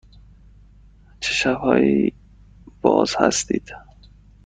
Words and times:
چه 1.19 1.33
شب 1.33 1.57
هایی 1.57 2.13
باز 2.81 3.15
هستید؟ 3.19 3.71